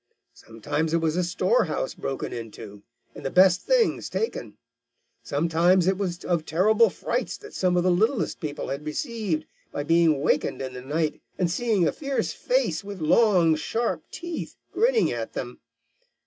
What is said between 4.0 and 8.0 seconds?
taken. Sometimes it was of terrible frights that some of the